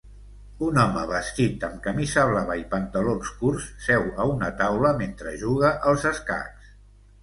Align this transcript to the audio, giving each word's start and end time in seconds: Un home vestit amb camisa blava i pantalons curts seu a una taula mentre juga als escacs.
Un 0.67 0.79
home 0.83 1.03
vestit 1.11 1.65
amb 1.67 1.77
camisa 1.83 2.25
blava 2.31 2.57
i 2.63 2.65
pantalons 2.73 3.31
curts 3.45 3.71
seu 3.91 4.09
a 4.25 4.29
una 4.35 4.53
taula 4.65 4.99
mentre 5.05 5.39
juga 5.47 5.79
als 5.93 6.13
escacs. 6.17 6.79